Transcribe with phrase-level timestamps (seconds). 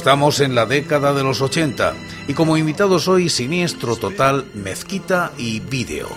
[0.00, 1.92] Estamos en la década de los 80
[2.26, 6.08] y como invitados hoy Siniestro Total, Mezquita y Vídeo.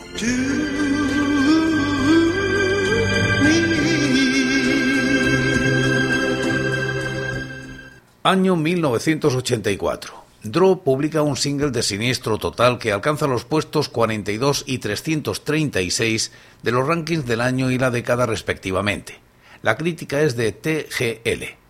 [8.24, 10.14] Año 1984.
[10.44, 16.32] Draw publica un single de Siniestro Total que alcanza los puestos 42 y 336
[16.64, 19.20] de los rankings del año y la década respectivamente.
[19.62, 21.63] La crítica es de TGL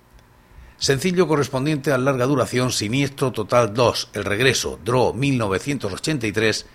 [0.83, 6.65] sencillo correspondiente a larga duración Siniestro Total 2, El Regreso, Draw 1983,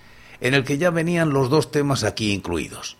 [0.40, 2.96] en el que ya venían los dos temas aquí incluidos.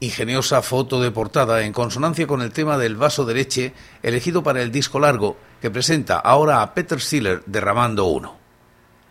[0.00, 4.62] Ingeniosa foto de portada en consonancia con el tema del vaso de leche elegido para
[4.62, 8.38] el disco largo que presenta ahora a Peter Siller derramando uno.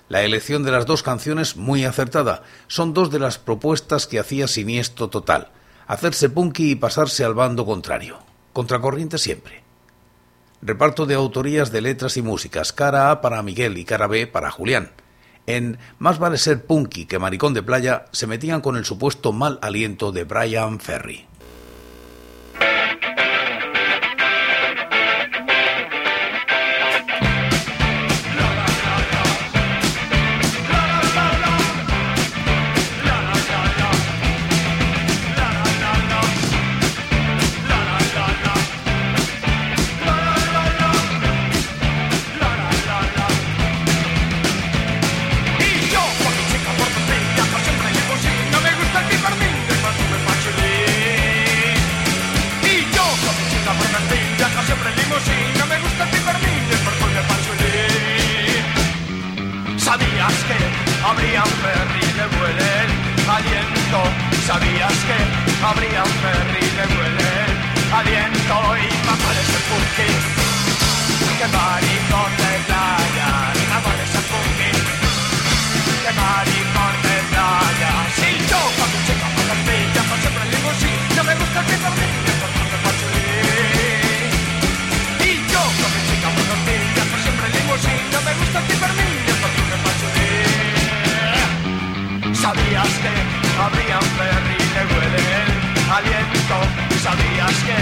[0.09, 4.47] La elección de las dos canciones muy acertada son dos de las propuestas que hacía
[4.47, 5.52] Siniestro Total,
[5.86, 8.17] hacerse punky y pasarse al bando contrario,
[8.52, 9.62] contracorriente siempre.
[10.66, 14.50] Reparto de autorías de letras y músicas, cara A para Miguel y cara B para
[14.50, 14.91] Julián.
[15.46, 19.59] En Más vale ser punky que maricón de playa se metían con el supuesto mal
[19.62, 21.28] aliento de Brian Ferry.
[61.13, 62.90] habrían ferry de vuelen
[63.29, 64.00] aliento.
[64.47, 65.19] Sabías que
[65.62, 67.50] habrían ferry de vuelen
[67.94, 70.09] aliento y mamá es el punky.
[71.38, 73.29] Que maricón de playa,
[73.72, 74.72] mamá es el punky.
[76.03, 80.44] Que maricón de playa, si sí, yo con mi chica con la pilla, con siempre
[80.46, 82.73] el limusín, no me gusta que dormir, no me.
[85.29, 88.59] Y yo con mi chica con la pilla, con siempre el limusín, no me gusta
[88.68, 89.12] que dormir.
[92.43, 93.13] Sabías que
[93.57, 96.57] habrían ferry le huele el aliento.
[97.01, 97.77] Sabías que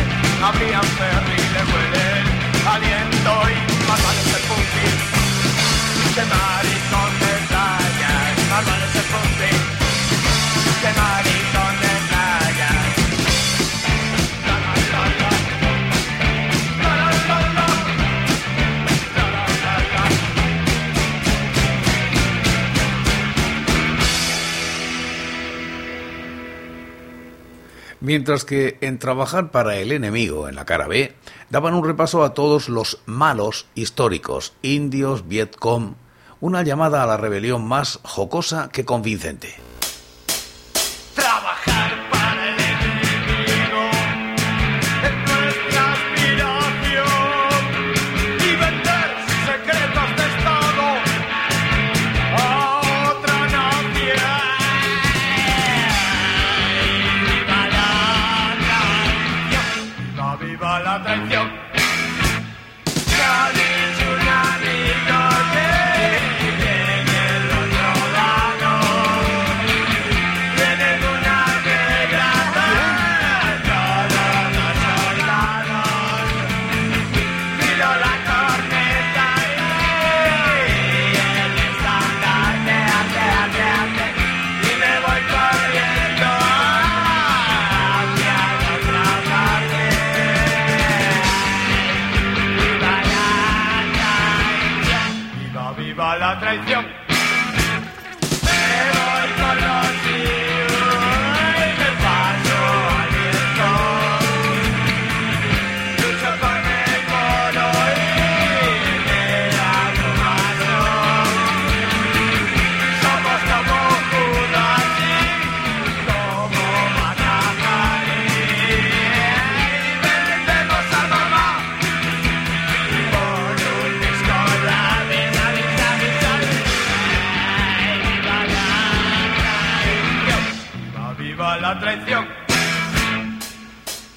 [0.46, 4.88] habrían ferry le huele el aliento y barbales el punti.
[6.16, 8.14] De maricón de playa,
[8.52, 9.71] barbales el punti.
[28.12, 31.16] Mientras que en trabajar para el enemigo en la cara B
[31.50, 35.96] daban un repaso a todos los malos históricos, indios, Vietcong,
[36.42, 39.71] una llamada a la rebelión más jocosa que convincente.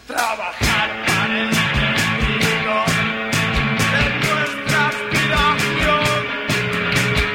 [0.06, 2.78] Trabajar para el enemigo
[3.90, 6.20] de nuestra aspiración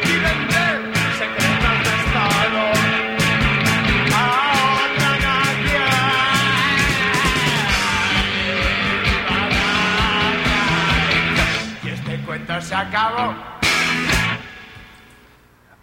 [0.03, 0.75] y vender
[1.17, 2.63] secretos de Estado
[4.13, 4.17] a
[4.85, 5.97] otra nación.
[11.83, 13.33] Y este cuento se acabó.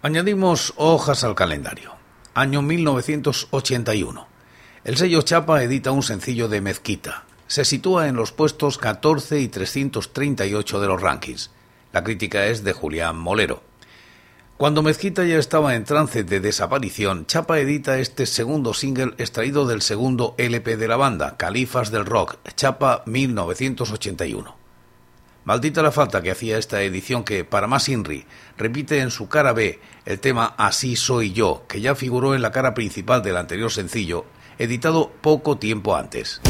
[0.03, 1.95] Añadimos hojas al calendario.
[2.33, 4.36] Año 1981.
[4.87, 7.25] El sello Chapa edita un sencillo de Mezquita.
[7.47, 11.51] Se sitúa en los puestos 14 y 338 de los rankings.
[11.91, 13.61] La crítica es de Julián Molero.
[14.55, 19.81] Cuando Mezquita ya estaba en trance de desaparición, Chapa edita este segundo single extraído del
[19.81, 24.55] segundo LP de la banda, Califas del Rock, Chapa 1981.
[25.43, 28.25] Maldita la falta que hacía esta edición que, para más Inri,
[28.57, 32.53] repite en su cara B el tema Así soy yo, que ya figuró en la
[32.53, 34.25] cara principal del anterior sencillo,
[34.57, 36.41] editado poco tiempo antes.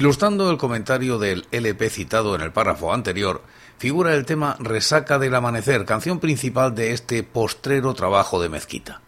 [0.00, 3.42] Ilustrando el comentario del LP citado en el párrafo anterior,
[3.76, 9.02] figura el tema Resaca del Amanecer, canción principal de este postrero trabajo de Mezquita.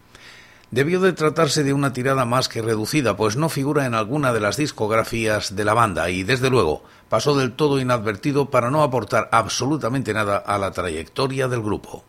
[0.70, 4.40] Debió de tratarse de una tirada más que reducida, pues no figura en alguna de
[4.40, 9.30] las discografías de la banda y, desde luego, pasó del todo inadvertido para no aportar
[9.32, 12.04] absolutamente nada a la trayectoria del grupo.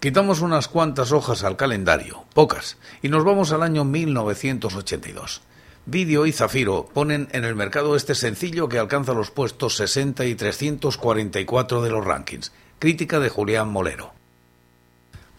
[0.00, 5.42] Quitamos unas cuantas hojas al calendario, pocas, y nos vamos al año 1982.
[5.86, 10.36] Video y Zafiro ponen en el mercado este sencillo que alcanza los puestos 60 y
[10.36, 12.52] 344 de los rankings.
[12.78, 14.12] Crítica de Julián Molero.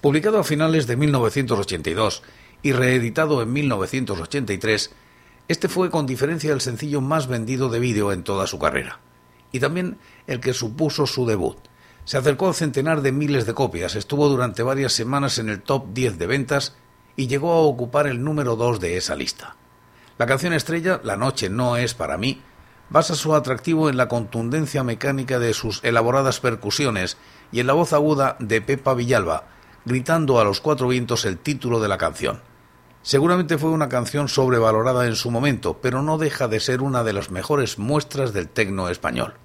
[0.02, 2.22] Publicado a finales de 1982
[2.62, 4.92] y reeditado en 1983,
[5.48, 9.00] este fue con diferencia el sencillo más vendido de vídeo en toda su carrera,
[9.54, 11.69] y también el que supuso su debut.
[12.10, 15.90] Se acercó al centenar de miles de copias, estuvo durante varias semanas en el top
[15.94, 16.76] 10 de ventas
[17.16, 19.58] y llegó a ocupar el número 2 de esa lista.
[20.18, 22.42] La canción estrella, La noche no es para mí,
[22.90, 27.18] basa su atractivo en la contundencia mecánica de sus elaboradas percusiones
[27.52, 29.44] y en la voz aguda de Pepa Villalba,
[29.86, 32.42] gritando a los cuatro vientos el título de la canción.
[33.04, 37.14] Seguramente fue una canción sobrevalorada en su momento, pero no deja de ser una de
[37.14, 39.36] las mejores muestras del tecno español.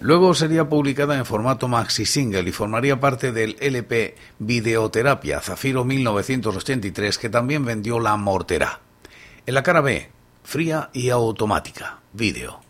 [0.00, 7.18] Luego sería publicada en formato maxi single y formaría parte del LP Videoterapia Zafiro 1983
[7.18, 8.80] que también vendió La Mortera.
[9.44, 10.10] En la cara B,
[10.42, 12.69] fría y automática, vídeo.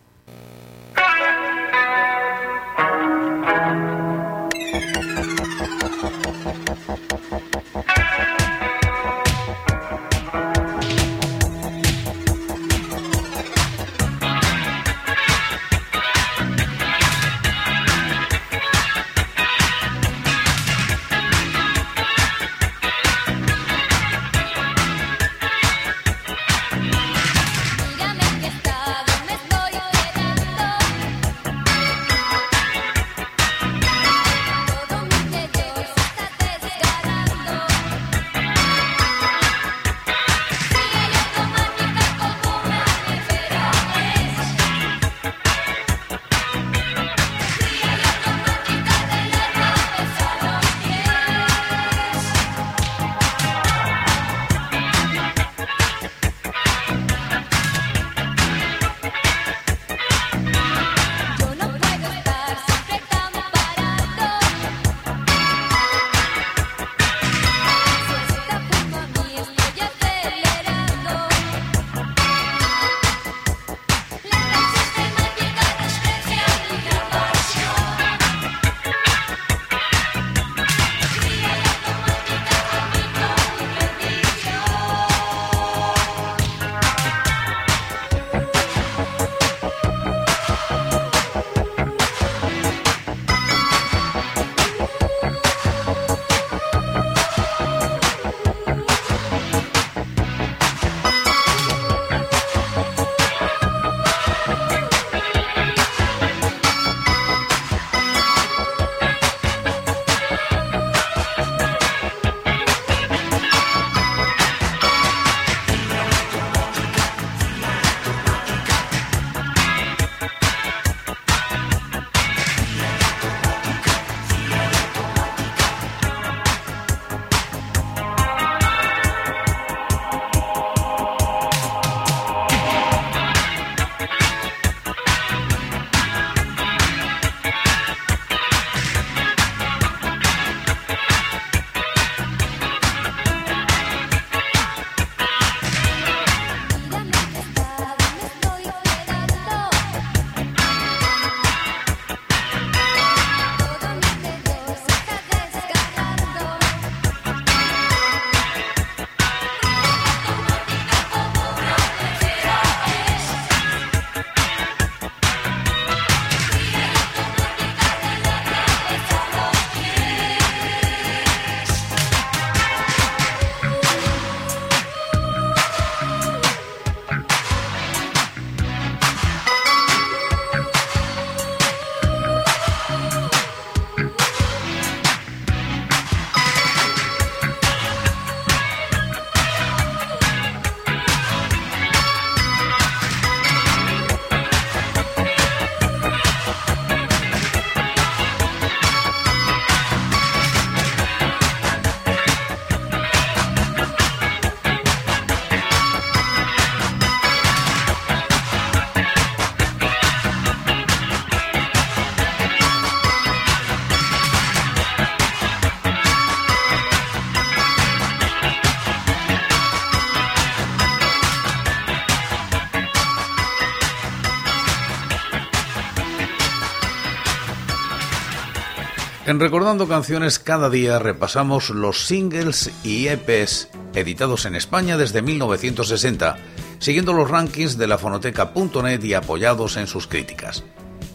[229.30, 236.36] En Recordando Canciones cada día repasamos los singles y EPs editados en España desde 1960,
[236.80, 240.64] siguiendo los rankings de la fonoteca.net y apoyados en sus críticas.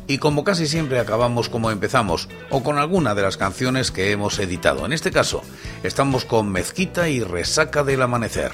[0.08, 4.40] Y como casi siempre acabamos como empezamos, o con alguna de las canciones que hemos
[4.40, 4.86] editado.
[4.86, 5.42] En este caso,
[5.84, 8.54] estamos con Mezquita y Resaca del Amanecer.